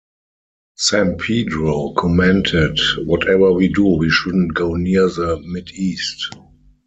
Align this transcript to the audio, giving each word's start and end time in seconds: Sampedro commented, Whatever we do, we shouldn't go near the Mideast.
Sampedro 0.79 1.95
commented, 1.95 2.79
Whatever 3.05 3.51
we 3.53 3.67
do, 3.67 3.83
we 3.85 4.09
shouldn't 4.09 4.55
go 4.55 4.73
near 4.73 5.05
the 5.07 5.37
Mideast. 5.47 6.35